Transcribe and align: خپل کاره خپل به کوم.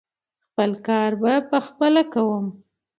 خپل 0.45 0.71
کاره 0.85 1.35
خپل 1.67 1.93
به 1.97 2.03
کوم. 2.13 2.45